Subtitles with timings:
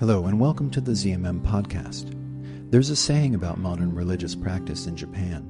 [0.00, 2.14] Hello, and welcome to the ZMM podcast.
[2.70, 5.42] There's a saying about modern religious practice in Japan.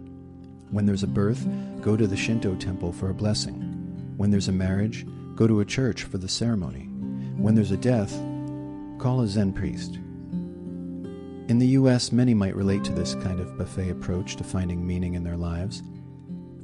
[0.70, 1.46] When there's a birth,
[1.82, 3.60] go to the Shinto temple for a blessing.
[4.16, 6.84] When there's a marriage, go to a church for the ceremony.
[7.36, 8.18] When there's a death,
[8.98, 9.96] call a Zen priest.
[9.96, 15.12] In the US, many might relate to this kind of buffet approach to finding meaning
[15.12, 15.82] in their lives.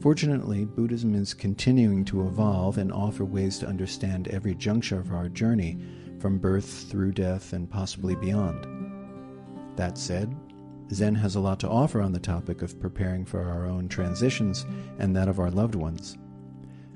[0.00, 5.29] Fortunately, Buddhism is continuing to evolve and offer ways to understand every juncture of our
[5.29, 5.79] journey
[6.24, 8.66] from birth through death and possibly beyond.
[9.76, 10.34] That said,
[10.90, 14.64] Zen has a lot to offer on the topic of preparing for our own transitions
[14.98, 16.16] and that of our loved ones.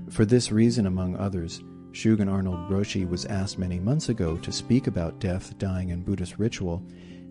[0.09, 4.87] For this reason, among others, Shugen Arnold Roshi was asked many months ago to speak
[4.87, 6.82] about death, dying, and Buddhist ritual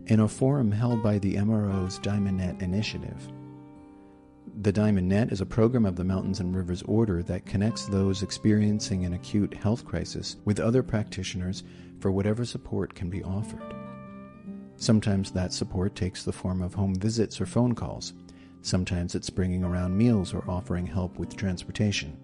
[0.06, 3.28] in a forum held by the MRO's Diamond Net Initiative.
[4.62, 8.24] The Diamond Net is a program of the Mountains and Rivers Order that connects those
[8.24, 11.64] experiencing an acute health crisis with other practitioners
[12.00, 13.74] for whatever support can be offered.
[14.76, 18.14] Sometimes that support takes the form of home visits or phone calls.
[18.62, 22.18] Sometimes it's bringing around meals or offering help with transportation.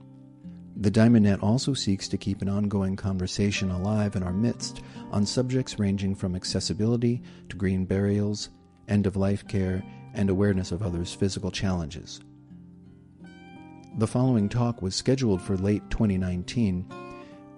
[0.76, 5.26] The Diamond Net also seeks to keep an ongoing conversation alive in our midst on
[5.26, 8.50] subjects ranging from accessibility to green burials,
[8.88, 12.22] end of life care, and awareness of others' physical challenges.
[13.98, 16.92] The following talk was scheduled for late 2019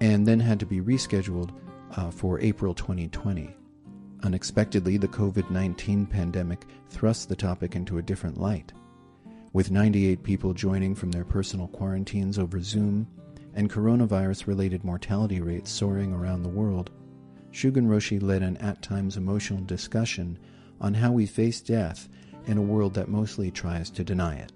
[0.01, 1.51] and then had to be rescheduled
[1.95, 3.55] uh, for April 2020.
[4.23, 8.73] Unexpectedly, the COVID 19 pandemic thrust the topic into a different light.
[9.53, 13.07] With 98 people joining from their personal quarantines over Zoom
[13.53, 16.91] and coronavirus related mortality rates soaring around the world,
[17.51, 20.37] Shugen Roshi led an at times emotional discussion
[20.81, 22.09] on how we face death
[22.47, 24.51] in a world that mostly tries to deny it.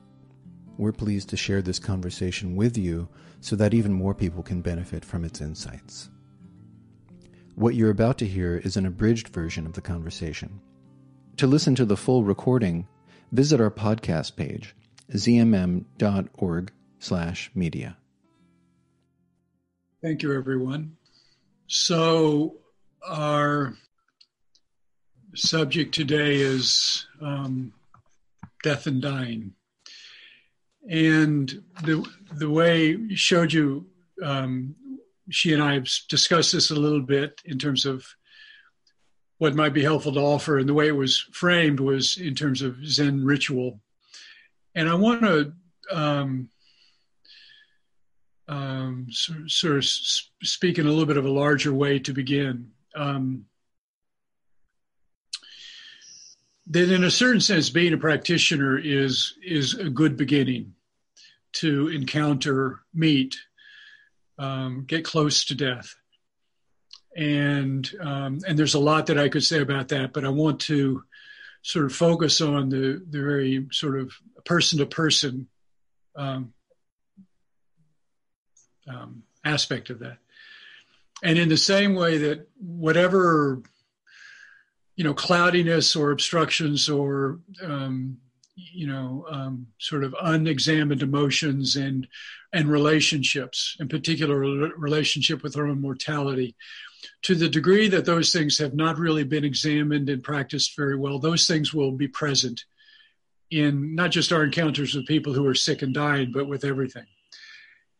[0.78, 3.08] We're pleased to share this conversation with you
[3.40, 6.10] so that even more people can benefit from its insights.
[7.60, 10.62] What you're about to hear is an abridged version of the conversation.
[11.36, 12.88] To listen to the full recording,
[13.34, 14.74] visit our podcast page,
[15.12, 17.98] zmm.org/media.
[20.02, 20.96] Thank you, everyone.
[21.68, 22.56] So,
[23.06, 23.74] our
[25.36, 27.74] subject today is um,
[28.64, 29.54] death and dying.
[30.90, 33.84] And the the way Shoju,
[34.24, 34.76] um,
[35.30, 38.06] she and I have discussed this a little bit in terms of
[39.38, 42.62] what might be helpful to offer, and the way it was framed was in terms
[42.62, 43.80] of Zen ritual.
[44.76, 45.54] And I want to
[45.92, 46.50] um,
[48.48, 52.72] um, sort, sort, of speak in a little bit of a larger way to begin.
[52.96, 53.46] Um,
[56.68, 60.74] that in a certain sense, being a practitioner is is a good beginning
[61.52, 63.36] to encounter, meet,
[64.40, 65.96] um, get close to death,
[67.16, 70.62] and um, and there's a lot that I could say about that, but I want
[70.62, 71.04] to
[71.62, 74.14] sort of focus on the the very sort of
[74.46, 75.48] person to person
[79.44, 80.18] aspect of that.
[81.22, 83.62] And in the same way that whatever
[84.96, 88.18] you know cloudiness or obstructions or um,
[88.74, 92.08] you know um, sort of unexamined emotions and
[92.54, 94.38] and relationships in particular
[94.78, 96.56] relationship with our own mortality.
[97.24, 101.20] To the degree that those things have not really been examined and practiced very well
[101.20, 102.64] those things will be present
[103.52, 107.06] in not just our encounters with people who are sick and dying but with everything.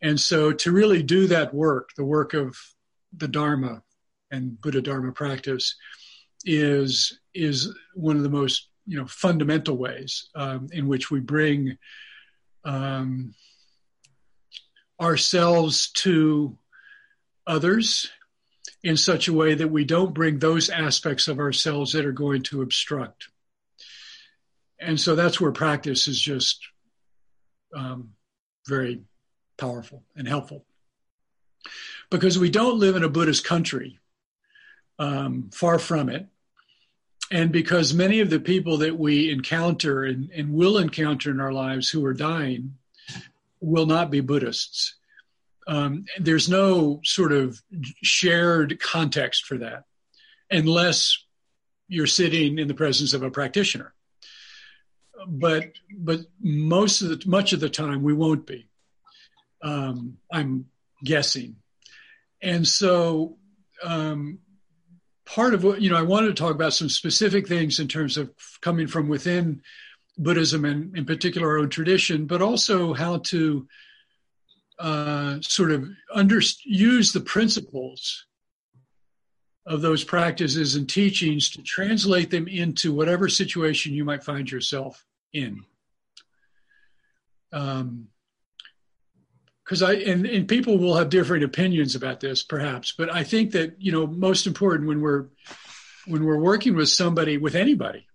[0.02, 2.58] And so to really do that work the work of
[3.16, 3.84] the dharma
[4.32, 5.76] and buddha dharma practice
[6.46, 11.78] is is one of the most you know fundamental ways um, in which we bring
[12.66, 13.36] um,
[15.00, 16.58] ourselves to
[17.46, 18.10] others
[18.84, 22.42] in such a way that we don't bring those aspects of ourselves that are going
[22.42, 23.28] to obstruct.
[24.80, 26.66] And so that's where practice is just
[27.76, 28.12] um,
[28.68, 29.02] very
[29.58, 30.66] powerful and helpful.
[32.10, 34.00] Because we don't live in a Buddhist country
[34.98, 36.26] um, far from it.
[37.32, 41.54] And because many of the people that we encounter and, and will encounter in our
[41.54, 42.76] lives who are dying
[43.62, 44.96] will not be Buddhists.
[45.68, 47.62] Um, there's no sort of
[48.02, 49.84] shared context for that
[50.50, 51.24] unless
[51.88, 53.94] you're sitting in the presence of a practitioner.
[55.28, 58.68] But but most of the much of the time we won't be.
[59.62, 60.68] Um, I'm
[61.04, 61.58] guessing,
[62.42, 63.38] and so
[63.84, 64.40] um,
[65.30, 68.18] part of what you know i wanted to talk about some specific things in terms
[68.18, 68.32] of
[68.62, 69.62] coming from within
[70.18, 73.68] buddhism and in particular our own tradition but also how to
[74.80, 78.26] uh, sort of under, use the principles
[79.66, 85.06] of those practices and teachings to translate them into whatever situation you might find yourself
[85.34, 85.64] in.
[87.52, 88.08] Um,
[89.70, 93.52] because I and, and people will have different opinions about this, perhaps, but I think
[93.52, 95.28] that you know most important when we're
[96.08, 98.08] when we're working with somebody with anybody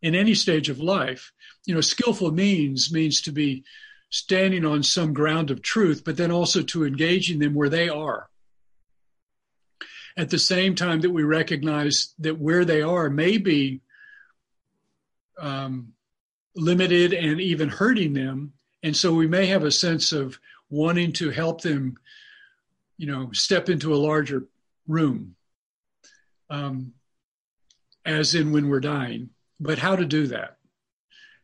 [0.00, 1.30] in any stage of life,
[1.66, 3.64] you know, skillful means means to be
[4.08, 8.30] standing on some ground of truth, but then also to engaging them where they are
[10.16, 13.82] at the same time that we recognize that where they are may be
[15.38, 15.92] um,
[16.56, 18.54] limited and even hurting them.
[18.82, 20.38] And so we may have a sense of
[20.74, 21.96] wanting to help them,
[22.98, 24.48] you know, step into a larger
[24.88, 25.36] room,
[26.50, 26.92] um,
[28.04, 29.30] as in when we're dying.
[29.60, 30.56] But how to do that?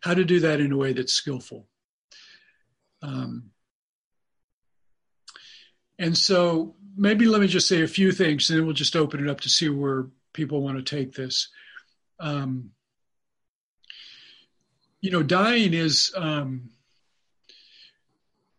[0.00, 1.66] How to do that in a way that's skillful.
[3.02, 3.50] Um,
[5.98, 9.20] and so maybe let me just say a few things and then we'll just open
[9.20, 11.48] it up to see where people want to take this.
[12.18, 12.70] Um,
[15.00, 16.70] you know, dying is, um,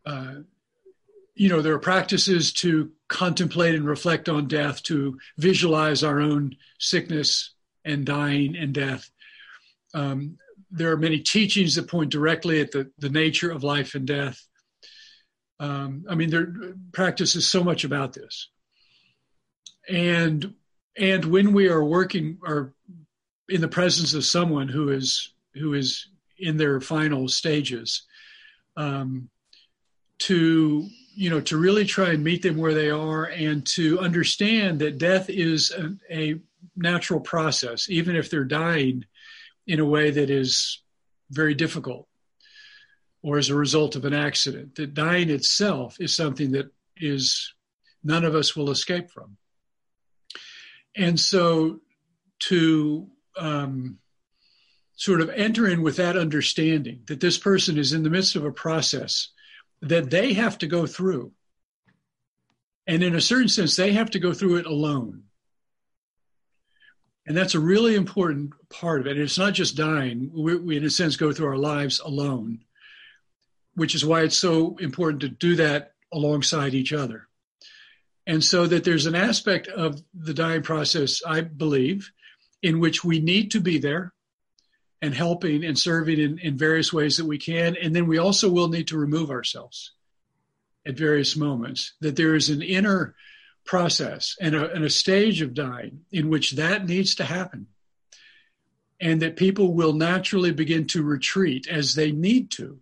[0.06, 0.36] uh,
[1.36, 6.56] you know, there are practices to contemplate and reflect on death, to visualize our own
[6.80, 7.54] sickness
[7.86, 9.10] and dying and death.
[9.94, 10.38] Um,
[10.70, 14.42] there are many teachings that point directly at the, the nature of life and death.
[15.60, 16.54] Um, I mean, there
[16.92, 18.50] practice is so much about this,
[19.88, 20.56] and
[20.98, 22.74] and when we are working or
[23.48, 26.08] in the presence of someone who is who is
[26.40, 28.08] in their final stages,
[28.76, 29.30] um,
[30.20, 34.80] to you know to really try and meet them where they are and to understand
[34.80, 36.40] that death is a, a
[36.76, 39.06] natural process, even if they're dying
[39.68, 40.82] in a way that is
[41.30, 42.08] very difficult
[43.24, 44.76] or as a result of an accident.
[44.76, 47.54] That dying itself is something that is
[48.04, 49.38] none of us will escape from.
[50.96, 51.80] And so
[52.40, 54.00] to um,
[54.96, 58.46] sort of enter in with that understanding that this person is in the midst of
[58.46, 59.30] a process
[59.82, 61.32] that they have to go through.
[62.88, 65.24] And in a certain sense, they have to go through it alone.
[67.28, 69.18] And that's a really important part of it.
[69.18, 70.32] It's not just dying.
[70.34, 72.66] We, we, in a sense, go through our lives alone
[73.76, 77.28] which is why it's so important to do that alongside each other.
[78.28, 82.12] And so that there's an aspect of the dying process, I believe,
[82.62, 84.14] in which we need to be there
[85.02, 87.76] and helping and serving in, in various ways that we can.
[87.76, 89.94] And then we also will need to remove ourselves
[90.86, 93.16] at various moments, that there is an inner
[93.66, 97.68] process and a, and a stage of dying in which that needs to happen.
[99.00, 102.80] And that people will naturally begin to retreat as they need to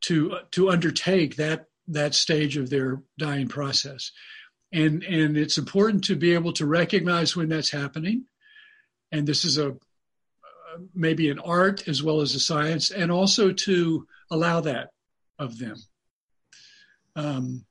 [0.00, 4.12] to to undertake that that stage of their dying process
[4.72, 8.24] and and it's important to be able to recognize when that's happening
[9.10, 9.76] and this is a
[10.94, 14.90] maybe an art as well as a science and also to allow that
[15.38, 15.76] of them
[17.16, 17.64] um,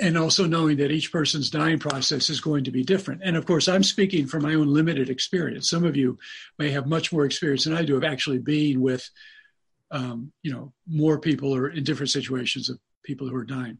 [0.00, 3.46] and also knowing that each person's dying process is going to be different and of
[3.46, 6.18] course i'm speaking from my own limited experience some of you
[6.58, 9.08] may have much more experience than i do of actually being with
[9.94, 13.78] um, you know, more people are in different situations of people who are dying.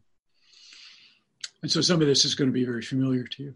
[1.61, 3.53] And so some of this is going to be very familiar to you.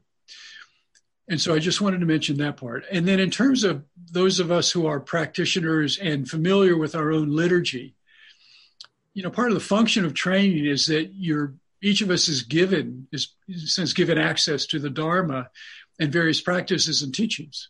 [1.29, 2.85] And so I just wanted to mention that part.
[2.91, 7.11] And then in terms of those of us who are practitioners and familiar with our
[7.11, 7.93] own liturgy,
[9.13, 12.43] you know, part of the function of training is that you're each of us is
[12.43, 15.49] given is since given access to the Dharma
[15.99, 17.69] and various practices and teachings.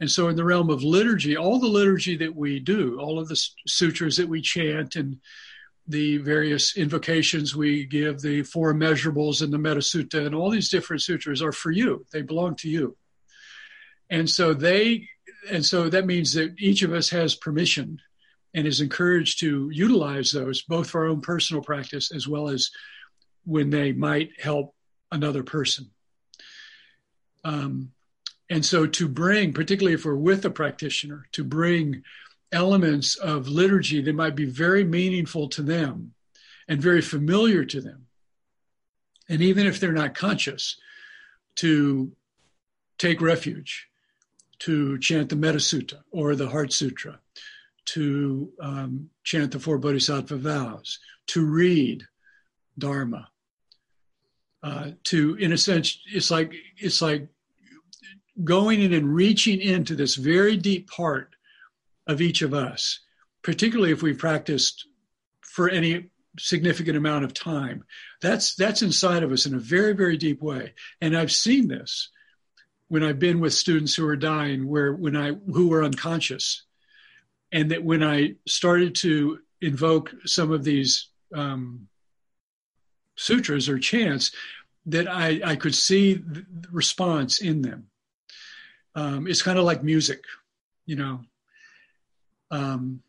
[0.00, 3.28] And so, in the realm of liturgy, all the liturgy that we do, all of
[3.28, 5.18] the sutras that we chant, and
[5.88, 10.68] the various invocations we give, the four measurables and the Metta Sutta, and all these
[10.68, 12.04] different sutras are for you.
[12.12, 12.96] They belong to you.
[14.10, 15.08] And so they,
[15.50, 18.00] and so that means that each of us has permission
[18.54, 22.70] and is encouraged to utilize those both for our own personal practice as well as
[23.44, 24.74] when they might help
[25.10, 25.90] another person.
[27.44, 27.92] Um,
[28.50, 32.02] and so to bring, particularly if we're with a practitioner, to bring
[32.52, 36.14] elements of liturgy that might be very meaningful to them
[36.66, 38.06] and very familiar to them.
[39.28, 40.76] And even if they're not conscious,
[41.56, 42.12] to
[42.98, 43.88] take refuge,
[44.60, 47.18] to chant the Metta Sutta or the Heart Sutra,
[47.86, 52.04] to um, chant the four Bodhisattva vows, to read
[52.78, 53.28] Dharma,
[54.62, 57.28] uh, to, in a sense, it's like it's like
[58.44, 61.34] going in and reaching into this very deep part
[62.08, 63.00] of each of us,
[63.42, 64.88] particularly if we've practiced
[65.42, 67.84] for any significant amount of time.
[68.22, 70.74] That's that's inside of us in a very very deep way.
[71.00, 72.10] And I've seen this
[72.88, 76.64] when I've been with students who are dying, where when I who were unconscious,
[77.52, 81.88] and that when I started to invoke some of these um,
[83.16, 84.32] sutras or chants,
[84.86, 87.88] that I, I could see the response in them.
[88.94, 90.24] Um, it's kind of like music,
[90.86, 91.20] you know.
[92.50, 93.02] Um,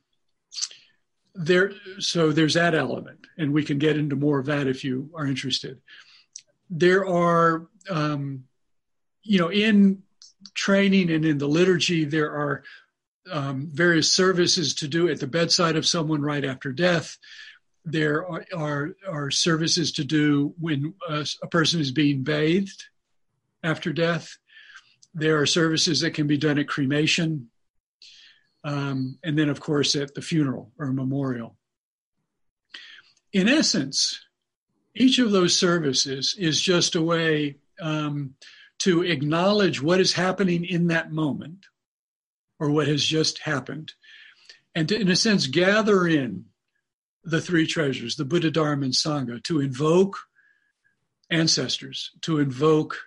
[1.36, 5.10] there, so there's that element, and we can get into more of that if you
[5.16, 5.80] are interested.
[6.70, 8.44] There are, um,
[9.24, 10.04] you know, in
[10.54, 12.64] training and in the liturgy, there are
[13.32, 17.18] um, various services to do at the bedside of someone right after death.
[17.86, 22.84] There are, are, are services to do when a, a person is being bathed
[23.64, 24.38] after death.
[25.14, 27.50] There are services that can be done at cremation.
[28.64, 31.56] Um, and then, of course, at the funeral or memorial.
[33.32, 34.20] In essence,
[34.96, 38.36] each of those services is just a way um,
[38.80, 41.66] to acknowledge what is happening in that moment
[42.60, 43.94] or what has just happened,
[44.76, 46.46] and to, in a sense, gather in
[47.24, 50.18] the three treasures, the Buddha, Dharma, and Sangha, to invoke
[51.30, 52.98] ancestors, to invoke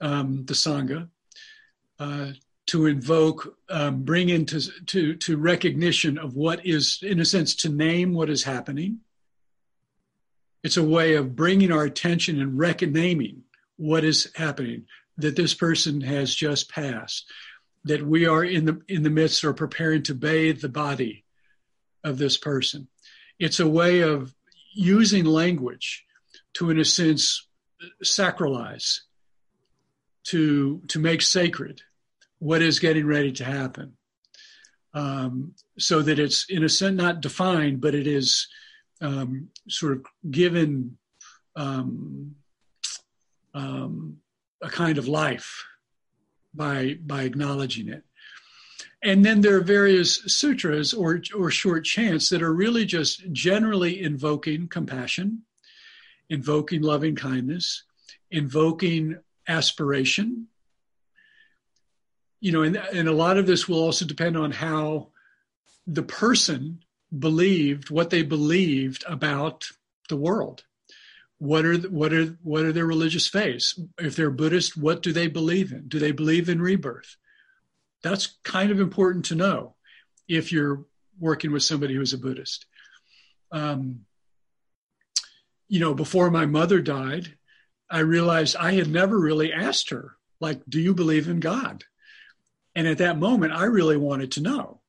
[0.00, 1.08] um, the Sangha,
[1.98, 2.32] uh,
[2.70, 7.68] to invoke, um, bring into to, to recognition of what is, in a sense, to
[7.68, 9.00] name what is happening.
[10.62, 13.42] It's a way of bringing our attention and recognizing
[13.76, 14.86] what is happening,
[15.16, 17.28] that this person has just passed,
[17.86, 21.24] that we are in the in the midst or preparing to bathe the body
[22.04, 22.86] of this person.
[23.40, 24.32] It's a way of
[24.72, 26.04] using language
[26.54, 27.48] to, in a sense,
[28.04, 29.00] sacralize,
[30.26, 31.82] to to make sacred
[32.40, 33.92] what is getting ready to happen,
[34.92, 38.48] um, so that it's in a sense not defined, but it is
[39.00, 40.98] um, sort of given
[41.56, 42.34] um,
[43.54, 44.16] um
[44.62, 45.64] a kind of life
[46.52, 48.02] by by acknowledging it.
[49.02, 54.02] And then there are various sutras or, or short chants that are really just generally
[54.02, 55.42] invoking compassion,
[56.28, 57.84] invoking loving kindness,
[58.30, 59.18] invoking
[59.48, 60.48] aspiration.
[62.40, 65.08] You know, and, and a lot of this will also depend on how
[65.86, 66.82] the person
[67.16, 69.66] believed what they believed about
[70.08, 70.64] the world.
[71.38, 73.78] What are what are what are their religious faiths?
[73.98, 75.88] If they're buddhist what do they believe in?
[75.88, 77.16] Do they believe in rebirth?
[78.02, 79.74] That's kind of important to know
[80.28, 80.84] if you're
[81.18, 82.66] working with somebody who's a buddhist.
[83.52, 84.06] Um,
[85.70, 87.32] you know before my mother died
[87.88, 91.84] i realized i had never really asked her like do you believe in god
[92.80, 94.80] and at that moment i really wanted to know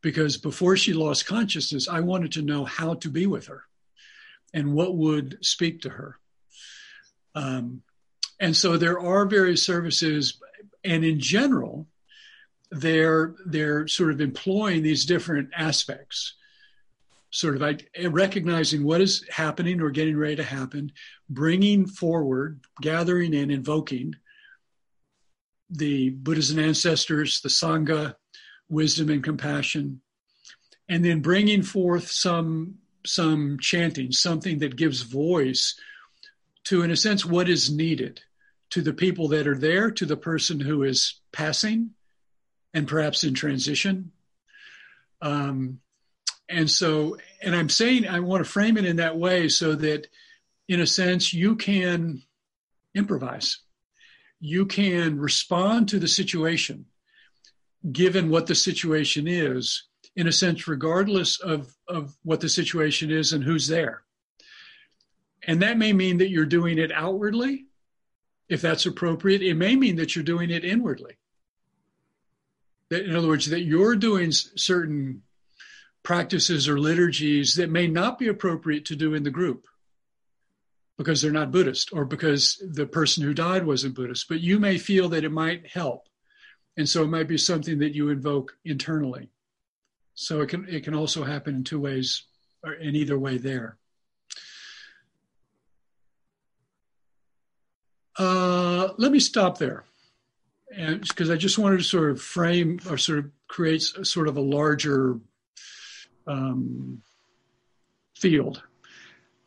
[0.00, 3.64] because before she lost consciousness i wanted to know how to be with her
[4.52, 6.18] and what would speak to her.
[7.34, 7.82] Um,
[8.38, 10.40] and so there are various services,
[10.82, 11.86] and in general,
[12.70, 16.34] they're they're sort of employing these different aspects,
[17.30, 20.92] sort of like recognizing what is happening or getting ready to happen,
[21.28, 24.14] bringing forward, gathering and invoking
[25.70, 28.14] the Buddhas and ancestors, the Sangha,
[28.68, 30.00] wisdom and compassion,
[30.88, 35.74] and then bringing forth some some chanting, something that gives voice
[36.64, 38.20] to, in a sense, what is needed
[38.70, 41.90] to the people that are there, to the person who is passing
[42.74, 44.12] and perhaps in transition.
[45.22, 45.80] Um,
[46.48, 50.06] and so, and I'm saying I want to frame it in that way so that,
[50.68, 52.22] in a sense, you can
[52.94, 53.60] improvise.
[54.40, 56.86] You can respond to the situation
[57.92, 59.84] given what the situation is
[60.16, 64.02] in a sense, regardless of, of what the situation is and who's there.
[65.46, 67.66] And that may mean that you're doing it outwardly,
[68.48, 69.42] if that's appropriate.
[69.42, 71.16] It may mean that you're doing it inwardly.
[72.90, 75.22] That, in other words, that you're doing certain
[76.02, 79.66] practices or liturgies that may not be appropriate to do in the group
[81.00, 84.76] because they're not Buddhist or because the person who died wasn't Buddhist, but you may
[84.76, 86.06] feel that it might help.
[86.76, 89.30] And so it might be something that you invoke internally.
[90.12, 92.24] So it can it can also happen in two ways,
[92.62, 93.78] or in either way there.
[98.18, 99.84] Uh, let me stop there,
[100.76, 104.36] and because I just wanted to sort of frame or sort of create sort of
[104.36, 105.18] a larger
[106.26, 107.00] um,
[108.14, 108.62] field,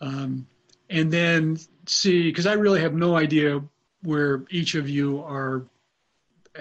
[0.02, 0.48] um,
[0.90, 3.62] and then see because I really have no idea
[4.04, 5.66] where each of you are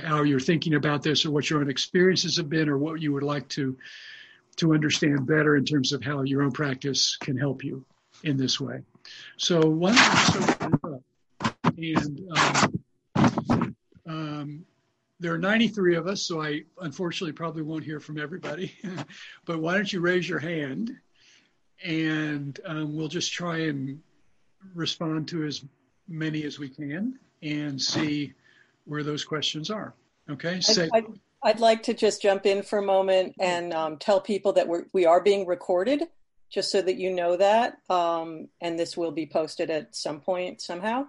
[0.01, 3.13] how you're thinking about this or what your own experiences have been or what you
[3.13, 3.77] would like to
[4.57, 7.85] to understand better in terms of how your own practice can help you
[8.23, 8.83] in this way.
[9.37, 9.61] So
[9.93, 11.03] start
[11.77, 13.77] and um,
[14.07, 14.65] um,
[15.21, 18.73] there are 93 of us, so I unfortunately probably won't hear from everybody.
[19.45, 20.93] but why don't you raise your hand
[21.85, 24.01] and um, we'll just try and
[24.75, 25.65] respond to as
[26.09, 28.33] many as we can and see
[28.85, 29.95] where those questions are.
[30.31, 30.61] Okay.
[30.61, 31.07] Say- I'd,
[31.43, 34.85] I'd, like to just jump in for a moment and um, tell people that we're,
[34.93, 36.03] we are being recorded,
[36.51, 37.79] just so that you know that.
[37.91, 41.07] Um, and this will be posted at some point somehow.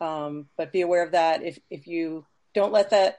[0.00, 1.42] Um, but be aware of that.
[1.42, 3.18] If, if you don't let that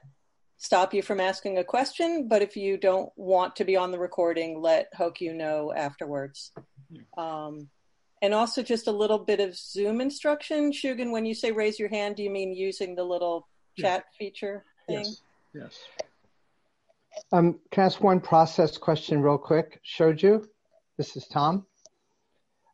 [0.58, 4.00] stop you from asking a question, but if you don't want to be on the
[4.00, 6.52] recording, let Hokyu know afterwards.
[7.18, 7.70] Um,
[8.22, 10.72] and also just a little bit of Zoom instruction.
[10.72, 13.48] Shugen, when you say raise your hand, do you mean using the little
[13.78, 15.06] chat feature thing?
[15.06, 15.22] Yes.
[15.54, 15.80] Yes.
[17.32, 19.82] Um, can I ask one process question real quick?
[19.84, 20.46] Shoju,
[20.98, 21.66] this is Tom.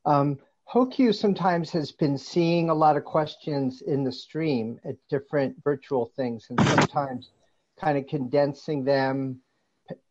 [0.05, 0.39] Um,
[0.73, 6.11] Hokyu sometimes has been seeing a lot of questions in the stream at different virtual
[6.15, 7.31] things and sometimes
[7.79, 9.39] kind of condensing them,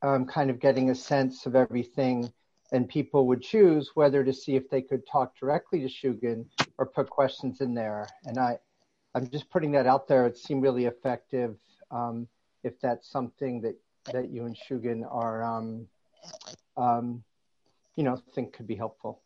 [0.03, 2.33] um, kind of getting a sense of everything
[2.73, 6.47] and people would choose whether to see if they could talk directly to Shugen
[6.79, 8.09] or put questions in there.
[8.25, 8.59] And I,
[9.15, 10.27] I'm just putting that out there.
[10.27, 11.57] It seemed really effective.
[11.91, 12.27] Um,
[12.65, 13.77] if that's something that,
[14.13, 15.87] that you and Shugen are, um,
[16.79, 17.23] um,
[17.95, 19.21] you know, think could be helpful.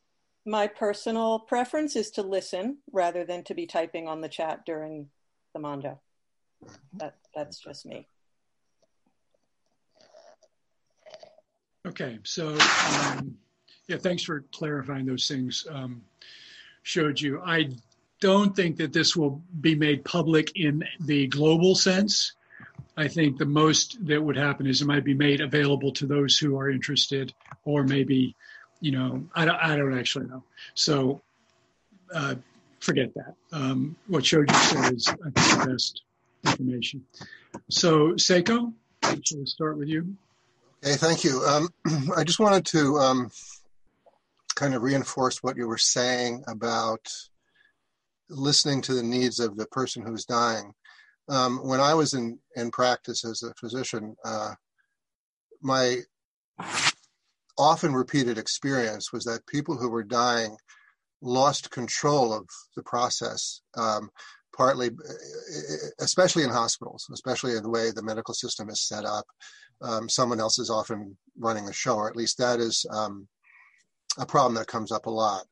[0.44, 5.08] My personal preference is to listen rather than to be typing on the chat during
[5.52, 5.98] the manja.
[6.94, 8.08] That, that's just me.
[11.86, 13.36] Okay, so um,
[13.86, 15.66] yeah, thanks for clarifying those things.
[15.70, 16.02] Um,
[17.20, 17.40] you.
[17.44, 17.70] I
[18.20, 22.32] don't think that this will be made public in the global sense.
[22.96, 26.38] I think the most that would happen is it might be made available to those
[26.38, 27.32] who are interested,
[27.64, 28.34] or maybe,
[28.80, 30.42] you know, I don't, I don't actually know.
[30.74, 31.20] So
[32.12, 32.34] uh,
[32.80, 33.34] forget that.
[33.52, 36.02] Um, what Shoju said is the best
[36.46, 37.04] information.
[37.70, 38.72] So Seiko,
[39.04, 40.16] we'll start with you.
[40.84, 41.42] Okay, thank you.
[41.42, 41.68] Um,
[42.16, 43.30] I just wanted to um,
[44.54, 47.00] kind of reinforce what you were saying about
[48.28, 50.72] listening to the needs of the person who's dying.
[51.28, 54.54] Um, when I was in, in practice as a physician, uh,
[55.62, 55.98] my
[57.58, 60.56] often repeated experience was that people who were dying
[61.22, 64.10] lost control of the process, um,
[64.54, 64.90] partly,
[66.00, 69.24] especially in hospitals, especially in the way the medical system is set up
[69.82, 73.28] um, someone else is often running the show, or at least that is um,
[74.18, 75.44] a problem that comes up a lot.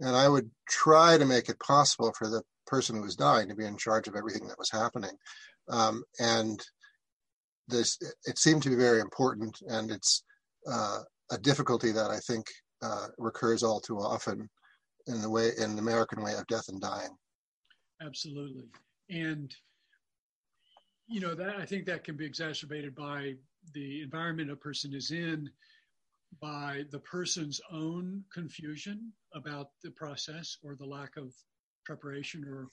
[0.00, 3.54] And I would try to make it possible for the person who was dying to
[3.54, 5.16] be in charge of everything that was happening.
[5.68, 6.64] Um, and
[7.68, 10.24] this, it seemed to be very important, and it's
[10.70, 12.46] uh, a difficulty that I think
[12.82, 14.48] uh, recurs all too often
[15.06, 17.10] in the way in the American way of death and dying.
[18.04, 18.64] Absolutely,
[19.10, 19.54] and
[21.06, 23.34] you know that I think that can be exacerbated by
[23.74, 25.50] the environment a person is in
[26.40, 31.34] by the person's own confusion about the process or the lack of
[31.84, 32.68] preparation or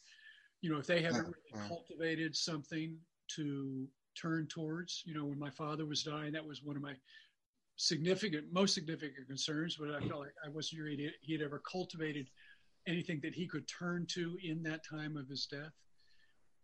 [0.61, 2.95] you know if they haven't really cultivated something
[3.27, 3.87] to
[4.19, 6.93] turn towards you know when my father was dying that was one of my
[7.75, 12.27] significant most significant concerns but i felt like i wasn't sure he had ever cultivated
[12.87, 15.71] anything that he could turn to in that time of his death.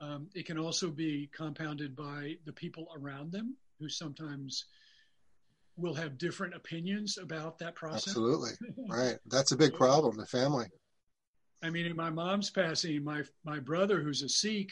[0.02, 4.66] Um, it can also be compounded by the people around them who sometimes
[5.78, 8.08] will have different opinions about that process.
[8.08, 8.52] Absolutely.
[8.90, 9.18] right.
[9.28, 10.68] That's a big problem, the family.
[11.62, 14.72] I mean, in my mom's passing, my my brother, who's a Sikh,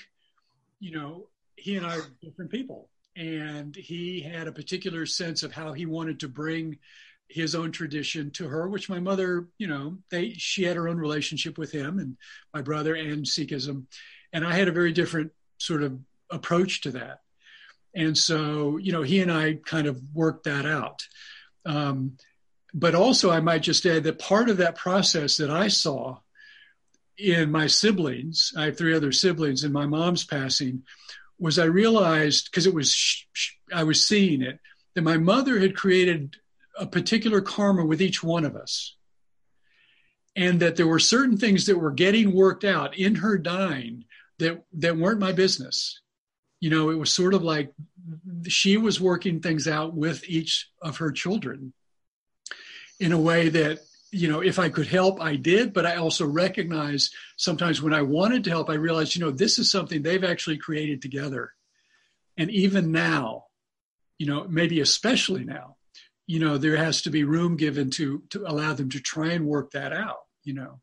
[0.79, 2.89] you know, he and I are different people.
[3.15, 6.77] And he had a particular sense of how he wanted to bring
[7.27, 10.97] his own tradition to her, which my mother, you know, they she had her own
[10.97, 12.17] relationship with him and
[12.53, 13.85] my brother and Sikhism.
[14.33, 17.21] And I had a very different sort of approach to that.
[17.95, 21.03] And so, you know, he and I kind of worked that out.
[21.65, 22.17] Um,
[22.73, 26.17] but also, I might just add that part of that process that I saw
[27.17, 30.83] in my siblings, I have three other siblings, in my mom's passing,
[31.37, 34.59] was I realized because it was sh- sh- I was seeing it
[34.95, 36.35] that my mother had created
[36.77, 38.95] a particular karma with each one of us,
[40.35, 44.05] and that there were certain things that were getting worked out in her dying
[44.39, 46.01] that that weren't my business
[46.63, 47.73] you know, it was sort of like
[48.47, 51.73] she was working things out with each of her children
[53.01, 53.79] in a way that,
[54.11, 55.73] you know, if I could help, I did.
[55.73, 59.59] But I also recognize sometimes when I wanted to help, I realized, you know, this
[59.59, 61.51] is something they've actually created together.
[62.37, 63.47] And even now,
[64.17, 65.75] you know, maybe especially now,
[66.27, 69.45] you know, there has to be room given to to allow them to try and
[69.45, 70.79] work that out, you know.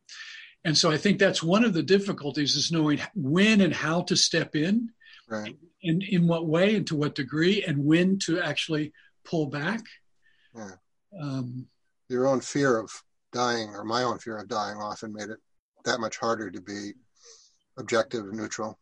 [0.62, 4.14] And so I think that's one of the difficulties is knowing when and how to
[4.14, 4.90] step in,
[5.30, 5.56] right.
[5.82, 8.92] in in what way and to what degree, and when to actually
[9.24, 9.80] pull back.
[10.54, 10.72] Yeah.
[11.20, 11.66] Um,
[12.08, 12.90] Your own fear of
[13.32, 15.38] dying, or my own fear of dying, often made it
[15.84, 16.92] that much harder to be
[17.78, 18.78] objective and neutral.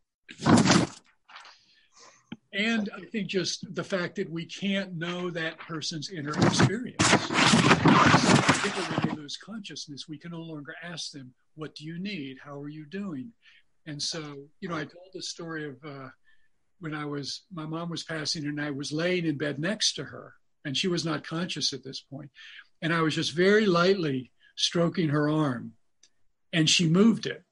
[2.55, 6.97] And I think just the fact that we can't know that person's inner experience.
[6.99, 12.39] Particularly when they lose consciousness, we can no longer ask them, What do you need?
[12.43, 13.33] How are you doing?
[13.87, 16.09] And so, you know, I told the story of uh,
[16.81, 20.05] when I was, my mom was passing and I was laying in bed next to
[20.05, 22.31] her, and she was not conscious at this point.
[22.83, 25.73] And I was just very lightly stroking her arm,
[26.53, 27.43] and she moved it.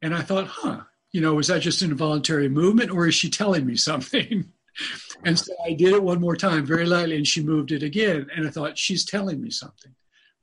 [0.00, 0.80] And I thought, huh,
[1.12, 4.50] you know, was that just an involuntary movement or is she telling me something?
[5.24, 8.26] and so I did it one more time very lightly and she moved it again.
[8.34, 9.94] And I thought, she's telling me something,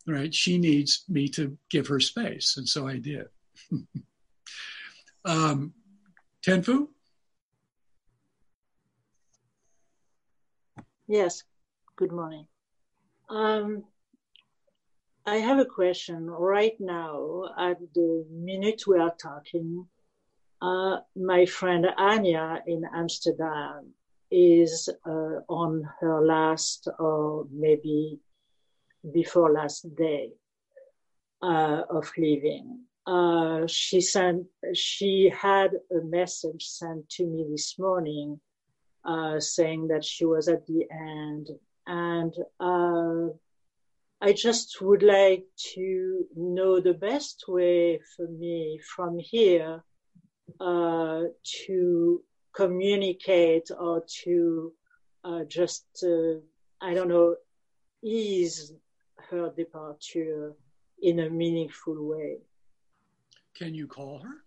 [0.08, 0.34] right?
[0.34, 2.55] She needs me to give her space.
[2.55, 3.25] And so I did.
[5.25, 5.73] um,
[6.45, 6.88] Tenfu?
[11.09, 11.43] Yes,
[11.95, 12.45] good morning.
[13.31, 13.83] Um,
[15.25, 19.87] I have a question right now at the minute we are talking
[20.61, 23.91] uh, my friend Anya in Amsterdam
[24.29, 28.19] is uh, on her last or maybe
[29.11, 30.33] before last day
[31.41, 32.81] uh, of living.
[33.07, 34.45] Uh, she sent,
[34.75, 38.39] she had a message sent to me this morning
[39.09, 41.47] uh, saying that she was at the end.
[41.87, 43.33] And uh,
[44.21, 49.81] I just would like to know the best way for me from here
[50.59, 51.21] uh,
[51.65, 54.73] to communicate or to
[55.23, 56.39] uh, just, uh,
[56.81, 57.35] I don't know,
[58.03, 58.73] ease
[59.29, 60.53] her departure
[61.01, 62.37] in a meaningful way.
[63.55, 64.43] Can you call her?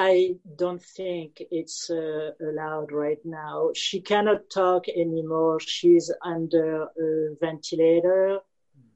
[0.00, 3.70] I don't think it's uh, allowed right now.
[3.74, 5.58] She cannot talk anymore.
[5.60, 8.40] She's under a ventilator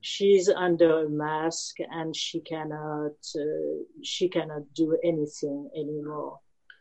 [0.03, 6.39] she's under a mask and she cannot uh, she cannot do anything anymore.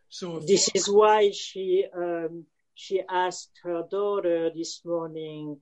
[0.10, 5.58] So this is why she um, she asked her daughter this morning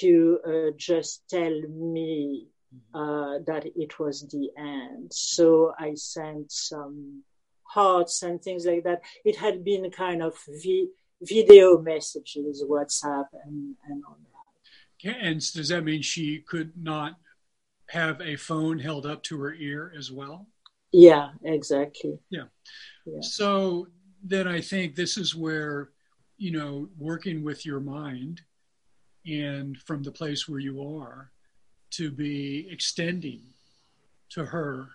[0.00, 2.48] to uh, just tell me
[2.92, 5.10] uh, that it was the end.
[5.12, 7.22] So I sent some
[7.68, 9.02] hearts and things like that.
[9.24, 10.88] It had been kind of vi-
[11.22, 15.16] video messages, WhatsApp, and, and all that.
[15.22, 17.16] And does that mean she could not
[17.90, 20.46] have a phone held up to her ear as well?
[20.92, 22.18] Yeah, exactly.
[22.30, 22.44] Yeah.
[23.04, 23.20] yeah.
[23.20, 23.88] So
[24.22, 25.90] then I think this is where,
[26.36, 28.42] you know, working with your mind
[29.26, 31.30] and from the place where you are
[31.90, 33.42] to be extending
[34.30, 34.90] to her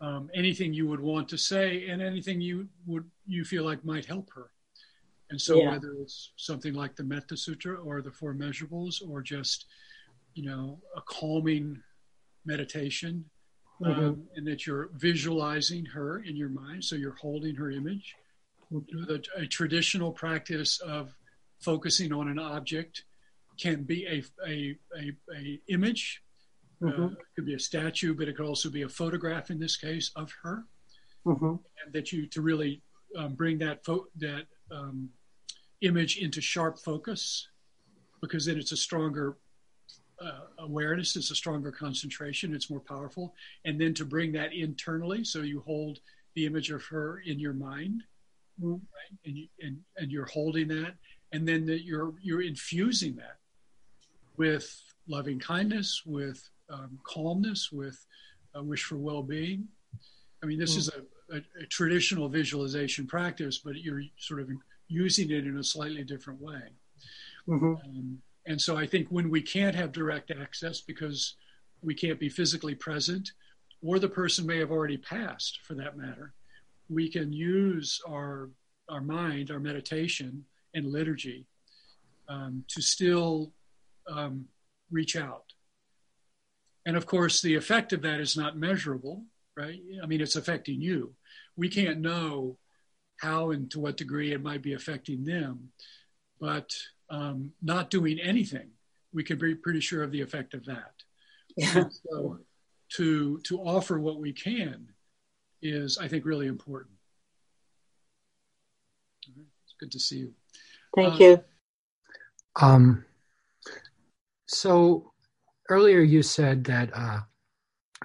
[0.00, 4.04] um, anything you would want to say and anything you would you feel like might
[4.04, 4.50] help her
[5.30, 5.70] and so yeah.
[5.70, 9.66] whether it's something like the Metta Sutra or the Four Measurables or just,
[10.34, 11.82] you know, a calming
[12.44, 13.24] meditation,
[13.80, 14.00] mm-hmm.
[14.00, 18.14] um, and that you're visualizing her in your mind, so you're holding her image.
[18.72, 19.04] Mm-hmm.
[19.06, 21.14] The, a traditional practice of
[21.60, 23.04] focusing on an object
[23.58, 26.22] can be a a a, a image.
[26.84, 27.02] Mm-hmm.
[27.02, 29.76] Uh, it could be a statue, but it could also be a photograph in this
[29.76, 30.64] case of her,
[31.26, 31.46] mm-hmm.
[31.84, 32.82] and that you to really
[33.16, 35.08] um, bring that fo- that um,
[35.80, 37.48] image into sharp focus
[38.20, 39.36] because then it's a stronger
[40.20, 43.34] uh, awareness, it's a stronger concentration, it's more powerful.
[43.64, 45.98] And then to bring that internally, so you hold
[46.34, 48.02] the image of her in your mind,
[48.60, 48.72] mm-hmm.
[48.72, 49.18] right?
[49.26, 50.94] And, you, and, and you're holding that,
[51.32, 53.36] and then the, you're, you're infusing that
[54.36, 58.04] with loving kindness, with um, calmness, with
[58.54, 59.68] a wish for well being.
[60.42, 60.78] I mean, this mm-hmm.
[60.78, 64.50] is a, a, a, traditional visualization practice, but you're sort of
[64.88, 66.62] using it in a slightly different way.
[67.48, 67.74] Mm-hmm.
[67.74, 71.36] Um, and so I think when we can't have direct access because
[71.82, 73.32] we can't be physically present,
[73.82, 76.34] or the person may have already passed for that matter,
[76.88, 78.50] we can use our
[78.90, 81.46] our mind, our meditation, and liturgy
[82.28, 83.50] um, to still
[84.06, 84.44] um,
[84.90, 85.43] reach out.
[86.86, 89.24] And of course, the effect of that is not measurable,
[89.56, 89.80] right?
[90.02, 91.14] I mean, it's affecting you.
[91.56, 92.58] We can't know
[93.18, 95.70] how and to what degree it might be affecting them.
[96.40, 96.74] But
[97.08, 98.70] um, not doing anything,
[99.12, 100.92] we can be pretty sure of the effect of that.
[101.56, 101.84] Yeah.
[102.10, 102.40] So
[102.96, 104.88] to to offer what we can
[105.62, 106.96] is, I think, really important.
[109.22, 110.34] It's good to see you.
[110.94, 111.44] Thank uh, you.
[112.60, 113.04] Um,
[114.46, 115.12] so
[115.68, 117.20] earlier you said that uh,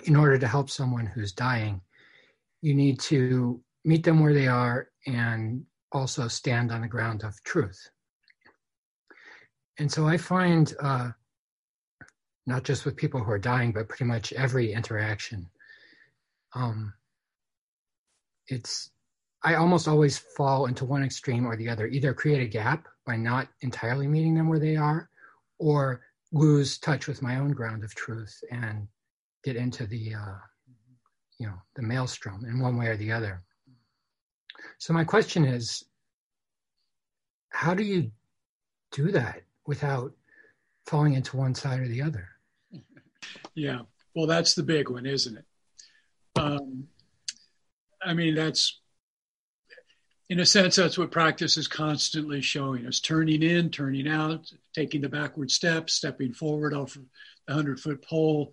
[0.04, 1.82] in order to help someone who's dying,
[2.62, 7.42] you need to meet them where they are and also stand on the ground of
[7.44, 7.90] truth.
[9.80, 11.12] And so I find, uh,
[12.46, 15.50] not just with people who are dying, but pretty much every interaction,
[16.54, 16.94] um,
[18.48, 18.92] it's
[19.44, 21.88] I almost always fall into one extreme or the other.
[21.88, 25.10] Either create a gap by not entirely meeting them where they are,
[25.60, 28.88] or lose touch with my own ground of truth and
[29.44, 30.36] get into the uh,
[31.40, 33.44] you know the maelstrom in one way or the other.
[34.78, 35.86] So my question is,
[37.50, 38.12] how do you
[38.92, 40.14] do that without
[40.86, 42.28] falling into one side or the other?
[43.54, 43.82] Yeah,
[44.16, 45.46] well, that's the big one, isn't it?
[46.40, 46.88] Um,
[48.02, 48.79] I mean, that's
[50.30, 55.02] in a sense, that's what practice is constantly showing us turning in, turning out, taking
[55.02, 57.06] the backward step, stepping forward off the
[57.48, 58.52] 100 foot pole.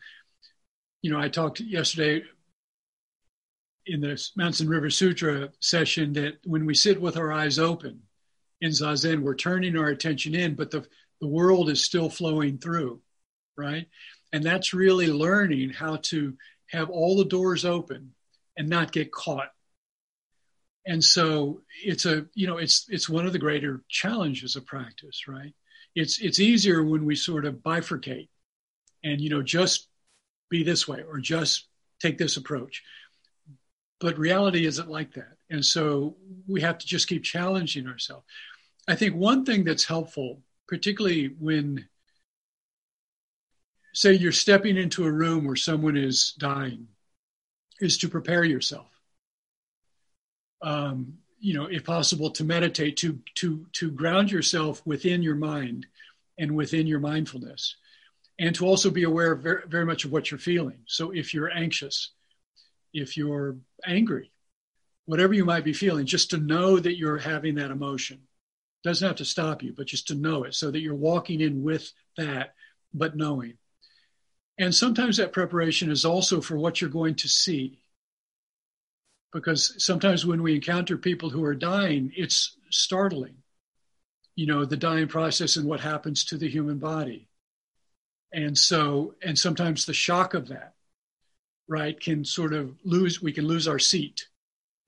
[1.02, 2.22] You know, I talked yesterday
[3.84, 8.00] in the Mountain River Sutra session that when we sit with our eyes open
[8.62, 10.84] in Zazen, we're turning our attention in, but the,
[11.20, 13.02] the world is still flowing through,
[13.54, 13.86] right?
[14.32, 16.34] And that's really learning how to
[16.70, 18.12] have all the doors open
[18.56, 19.50] and not get caught
[20.86, 25.26] and so it's a you know it's it's one of the greater challenges of practice
[25.28, 25.52] right?
[25.94, 28.28] It's it's easier when we sort of bifurcate
[29.02, 29.88] and you know just
[30.48, 31.66] be this way or just
[32.00, 32.82] take this approach.
[33.98, 35.36] But reality isn't like that.
[35.48, 38.26] And so we have to just keep challenging ourselves.
[38.86, 41.86] I think one thing that's helpful particularly when
[43.94, 46.88] say you're stepping into a room where someone is dying
[47.80, 48.95] is to prepare yourself
[50.62, 55.86] um, you know, if possible, to meditate, to to to ground yourself within your mind
[56.38, 57.76] and within your mindfulness,
[58.38, 60.78] and to also be aware very, very much of what you're feeling.
[60.86, 62.12] So if you're anxious,
[62.92, 64.32] if you're angry,
[65.04, 68.20] whatever you might be feeling, just to know that you're having that emotion.
[68.82, 71.62] Doesn't have to stop you, but just to know it so that you're walking in
[71.62, 72.54] with that,
[72.94, 73.54] but knowing.
[74.58, 77.78] And sometimes that preparation is also for what you're going to see
[79.32, 83.36] because sometimes when we encounter people who are dying, it's startling.
[84.34, 87.28] You know, the dying process and what happens to the human body.
[88.32, 90.74] And so, and sometimes the shock of that,
[91.68, 94.26] right, can sort of lose, we can lose our seat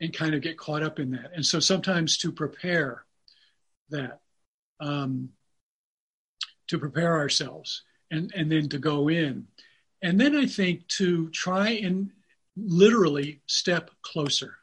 [0.00, 1.32] and kind of get caught up in that.
[1.34, 3.04] And so sometimes to prepare
[3.90, 4.20] that,
[4.80, 5.30] um,
[6.68, 9.46] to prepare ourselves and, and then to go in.
[10.02, 12.10] And then I think to try and
[12.58, 14.56] literally step closer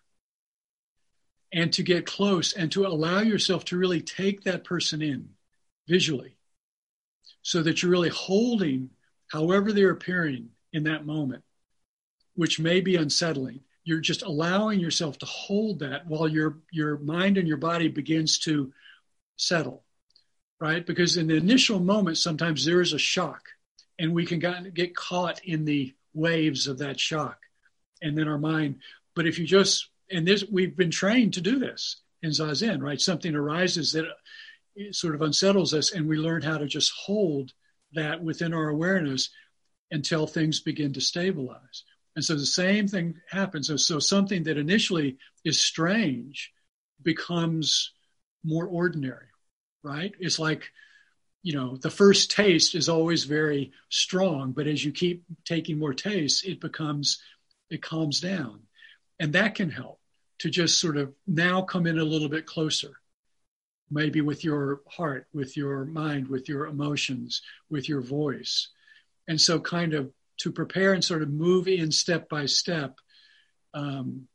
[1.53, 5.29] and to get close and to allow yourself to really take that person in
[5.87, 6.35] visually
[7.41, 8.89] so that you're really holding
[9.31, 11.43] however they're appearing in that moment
[12.35, 13.61] which may be unsettling.
[13.83, 18.39] You're just allowing yourself to hold that while your your mind and your body begins
[18.39, 18.73] to
[19.37, 19.83] settle
[20.59, 20.85] right?
[20.85, 23.49] Because in the initial moment sometimes there is a shock
[23.99, 24.39] and we can
[24.73, 27.44] get caught in the waves of that shock
[28.05, 28.77] and then our mind.
[29.15, 33.01] But if you just and this we've been trained to do this in zazen, right?
[33.01, 34.05] Something arises that
[34.91, 37.51] sort of unsettles us, and we learn how to just hold
[37.93, 39.29] that within our awareness
[39.91, 41.83] until things begin to stabilize.
[42.15, 43.67] And so the same thing happens.
[43.67, 46.51] So, so something that initially is strange
[47.01, 47.91] becomes
[48.43, 49.27] more ordinary,
[49.83, 50.13] right?
[50.19, 50.71] It's like,
[51.43, 55.93] you know, the first taste is always very strong, but as you keep taking more
[55.93, 57.21] tastes, it becomes
[57.69, 58.61] it calms down.
[59.19, 59.99] And that can help
[60.39, 62.93] to just sort of now come in a little bit closer,
[63.89, 68.69] maybe with your heart, with your mind, with your emotions, with your voice.
[69.27, 72.99] And so, kind of to prepare and sort of move in step by step,
[73.73, 74.27] um,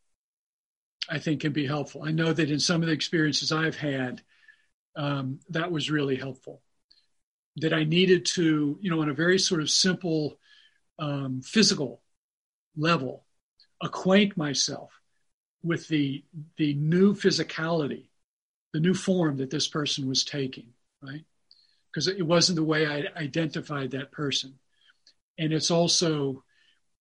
[1.09, 2.03] I think can be helpful.
[2.03, 4.23] I know that in some of the experiences I've had,
[4.97, 6.63] um, that was really helpful.
[7.57, 10.39] That I needed to, you know, on a very sort of simple
[10.99, 12.01] um, physical
[12.81, 13.25] level,
[13.83, 15.01] acquaint myself
[15.63, 16.25] with the
[16.57, 18.09] the new physicality,
[18.73, 20.69] the new form that this person was taking,
[21.03, 21.25] right?
[21.93, 24.59] Because it wasn't the way I identified that person,
[25.39, 26.45] and it's also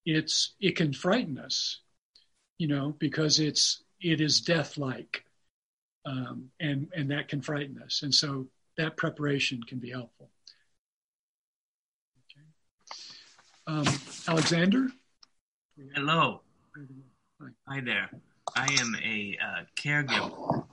[0.04, 1.80] it's it can frighten us,
[2.58, 5.24] you know, because it's it is death like,
[6.04, 10.30] um, and and that can frighten us, and so that preparation can be helpful.
[12.30, 12.46] Okay.
[13.66, 13.86] Um,
[14.28, 14.88] Alexander.
[15.94, 16.42] Hello.
[17.66, 18.10] Hi there.
[18.54, 20.64] I am a uh, caregiver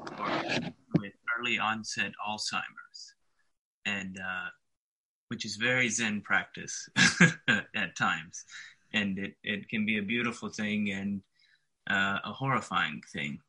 [1.00, 3.14] with early onset Alzheimer's,
[3.86, 4.50] and uh,
[5.30, 6.90] which is very Zen practice
[7.76, 8.44] at times.
[8.94, 11.22] and it, it can be a beautiful thing and
[11.90, 13.40] uh, a horrifying thing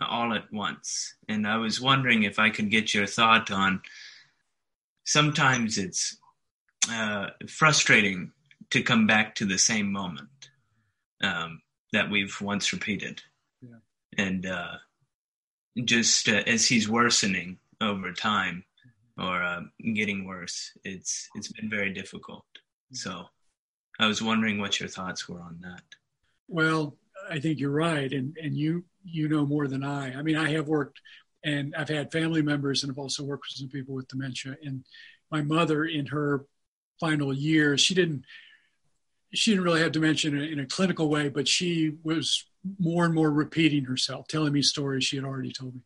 [0.00, 1.14] all at once.
[1.28, 3.82] And I was wondering if I could get your thought on
[5.04, 6.16] sometimes it's
[6.90, 8.32] uh, frustrating
[8.70, 10.28] to come back to the same moment
[11.24, 13.22] um, that we've once repeated.
[13.62, 13.76] Yeah.
[14.18, 14.74] And uh,
[15.84, 18.64] just uh, as he's worsening over time
[19.18, 19.60] or uh,
[19.94, 22.44] getting worse, it's it's been very difficult.
[22.92, 23.24] So
[23.98, 25.82] I was wondering what your thoughts were on that.
[26.48, 26.96] Well,
[27.30, 30.14] I think you're right, and and you you know more than I.
[30.14, 31.00] I mean, I have worked
[31.44, 34.56] and I've had family members, and I've also worked with some people with dementia.
[34.64, 34.84] And
[35.30, 36.46] my mother, in her
[36.98, 38.24] final years, she didn't
[39.34, 42.44] she didn't really have dementia in a, in a clinical way, but she was
[42.78, 45.80] more and more repeating herself, telling me stories she had already told me.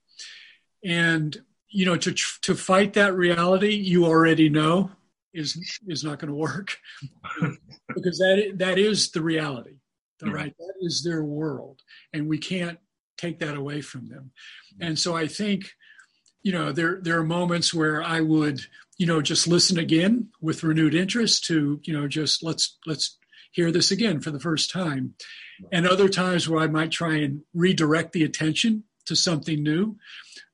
[0.85, 1.37] And
[1.71, 4.91] you know, to to fight that reality, you already know
[5.35, 6.77] is is not going to work.
[7.95, 9.79] Because that that is the reality
[10.23, 10.55] right?
[10.59, 11.81] That is their world
[12.13, 12.79] and we can't
[13.17, 14.31] take that away from them.
[14.81, 15.73] And so i think
[16.43, 18.61] you know there there are moments where i would
[18.97, 23.18] you know just listen again with renewed interest to you know just let's let's
[23.51, 25.15] hear this again for the first time.
[25.73, 29.97] And other times where i might try and redirect the attention to something new.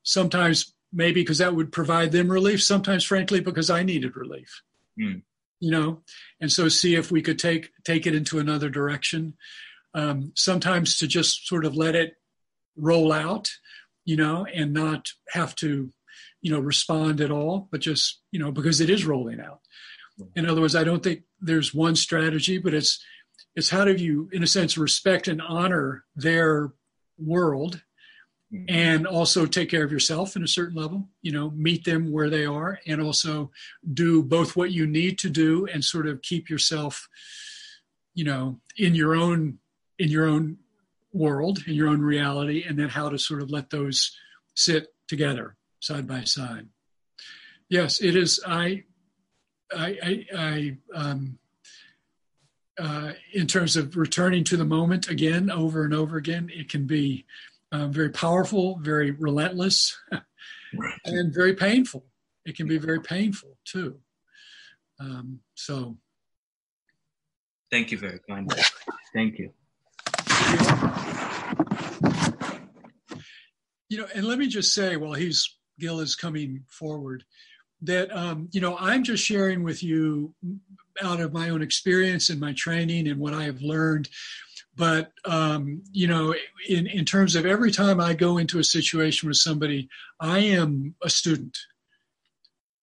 [0.03, 4.61] Sometimes maybe because that would provide them relief sometimes frankly because i needed relief.
[4.99, 5.23] Mm.
[5.59, 6.01] you know?
[6.39, 9.35] And so see if we could take take it into another direction.
[9.93, 12.15] Um, sometimes to just sort of let it
[12.75, 13.49] roll out
[14.05, 15.91] you know and not have to
[16.41, 19.59] you know respond at all but just you know because it is rolling out
[20.35, 23.03] in other words i don't think there's one strategy but it's
[23.55, 26.71] it's how do you in a sense respect and honor their
[27.17, 27.81] world
[28.53, 28.65] Mm-hmm.
[28.69, 32.29] and also take care of yourself in a certain level you know meet them where
[32.29, 33.49] they are and also
[33.91, 37.09] do both what you need to do and sort of keep yourself
[38.13, 39.57] you know in your own
[39.97, 40.57] in your own
[41.11, 44.15] world in your own reality and then how to sort of let those
[44.53, 46.67] sit together side by side
[47.67, 48.83] yes it is i
[49.75, 51.39] i i, I um
[52.77, 56.85] uh, in terms of returning to the moment again over and over again it can
[56.85, 57.25] be
[57.75, 60.93] uh, very powerful, very relentless, right.
[61.05, 62.05] and very painful.
[62.45, 63.99] It can be very painful too.
[64.99, 65.97] Um, so,
[67.71, 68.57] thank you very kindly.
[69.13, 69.51] Thank you.
[73.89, 77.23] You know, and let me just say, while he's Gil is coming forward,
[77.85, 80.33] that um, you know I'm just sharing with you
[81.01, 84.09] out of my own experience and my training and what I have learned.
[84.77, 86.33] But um, you know
[86.67, 89.87] in, in terms of every time i go into a situation with somebody
[90.19, 91.57] i am a student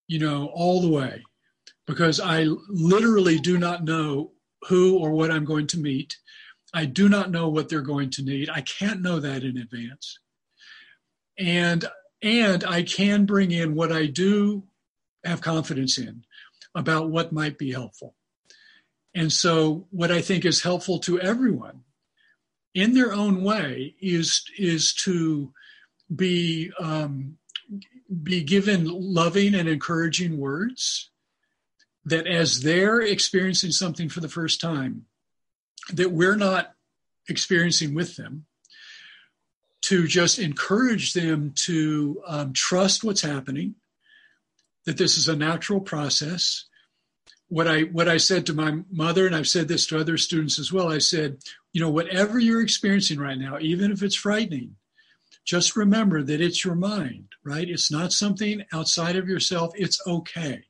[0.06, 1.22] you know all the way
[1.86, 4.30] because i literally do not know
[4.68, 6.16] who or what i'm going to meet.
[6.74, 8.48] I do not know what they're going to need.
[8.48, 10.18] I can't know that in advance.
[11.38, 11.84] And
[12.22, 14.62] and i can bring in what i do
[15.24, 16.24] have confidence in
[16.74, 18.14] about what might be helpful.
[19.14, 21.82] And so, what I think is helpful to everyone
[22.74, 25.52] in their own way is, is to
[26.14, 27.36] be, um,
[28.22, 31.10] be given loving and encouraging words
[32.04, 35.06] that as they're experiencing something for the first time
[35.92, 36.74] that we're not
[37.28, 38.46] experiencing with them
[39.82, 43.74] to just encourage them to um, trust what's happening
[44.86, 46.66] that this is a natural process
[47.52, 50.58] what I what I said to my mother, and I've said this to other students
[50.58, 50.90] as well.
[50.90, 51.36] I said,
[51.74, 54.76] you know, whatever you're experiencing right now, even if it's frightening,
[55.44, 57.68] just remember that it's your mind, right?
[57.68, 59.72] It's not something outside of yourself.
[59.76, 60.64] It's okay,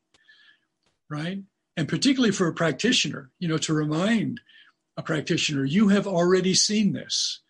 [1.09, 1.39] right?
[1.77, 4.41] And particularly for a practitioner, you know, to remind
[4.97, 7.43] a practitioner, you have already seen this,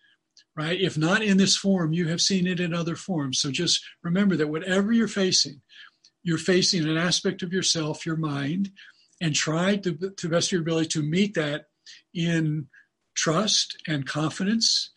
[0.55, 0.79] right?
[0.79, 3.41] If not in this form, you have seen it in other forms.
[3.41, 5.63] So just remember that whatever you're facing,
[6.23, 8.71] you're facing an aspect of yourself, your mind,
[9.21, 11.67] and try to, best of your ability to meet that
[12.15, 12.67] in
[13.15, 14.91] trust and confidence,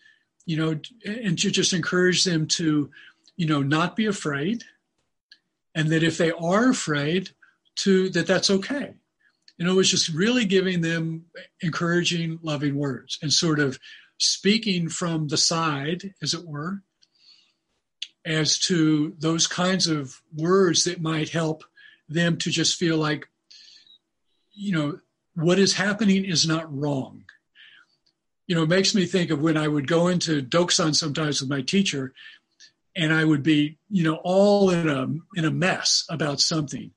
[0.46, 2.90] you know, and to just encourage them to,
[3.36, 4.64] you know, not be afraid.
[5.74, 7.32] And that if they are afraid,
[7.78, 8.94] to that that's okay.
[9.58, 11.26] You know, it was just really giving them
[11.62, 13.80] encouraging, loving words and sort of
[14.18, 16.82] speaking from the side, as it were,
[18.26, 21.64] as to those kinds of words that might help
[22.10, 23.28] them to just feel like
[24.56, 25.00] you know,
[25.36, 27.26] what is happening is not wrong.
[28.48, 31.50] You know, it makes me think of when I would go into Dokusan sometimes with
[31.50, 32.14] my teacher,
[32.96, 35.08] and I would be, you know, all in a
[35.38, 36.92] in a mess about something,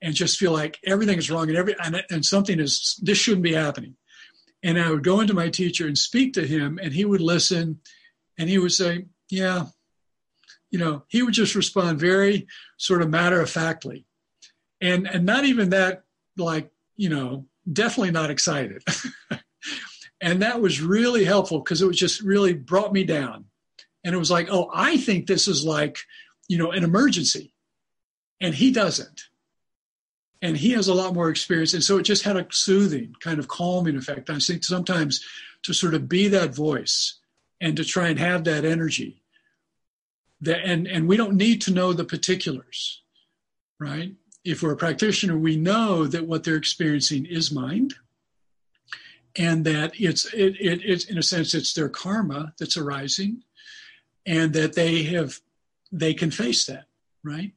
[0.00, 3.44] and just feel like everything is wrong and every and, and something is this shouldn't
[3.44, 3.96] be happening.
[4.64, 7.80] And I would go into my teacher and speak to him, and he would listen
[8.38, 9.66] and he would say, Yeah,
[10.72, 12.48] you know, he would just respond very
[12.78, 14.06] sort of matter of factly.
[14.80, 16.02] And and not even that
[16.36, 18.82] like, you know, definitely not excited.
[20.20, 23.44] and that was really helpful because it was just really brought me down.
[24.02, 25.98] And it was like, oh, I think this is like,
[26.48, 27.54] you know, an emergency.
[28.40, 29.28] And he doesn't
[30.40, 33.38] and he has a lot more experience and so it just had a soothing kind
[33.38, 35.24] of calming effect i think sometimes
[35.62, 37.20] to sort of be that voice
[37.60, 39.21] and to try and have that energy
[40.42, 43.02] that and and we don't need to know the particulars
[43.80, 44.12] right
[44.44, 47.94] if we're a practitioner we know that what they're experiencing is mind
[49.36, 53.42] and that it's it, it it's in a sense it's their karma that's arising
[54.26, 55.40] and that they have
[55.90, 56.84] they can face that
[57.24, 57.52] right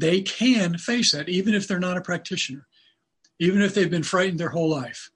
[0.00, 2.66] they can face that, even if they're not a practitioner,
[3.38, 5.10] even if they've been frightened their whole life.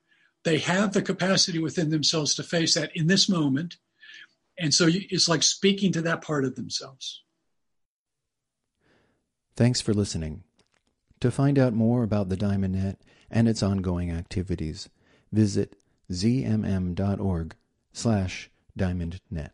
[0.45, 3.79] They have the capacity within themselves to face that in this moment.
[4.59, 7.23] And so it's like speaking to that part of themselves.
[9.57, 10.45] Thanks for listening.
[11.21, 13.01] To find out more about the Diamond Net
[13.31, 14.89] and its ongoing activities,
[15.33, 15.77] visit
[16.11, 17.57] zmm.org
[17.93, 19.51] slash diamondnet.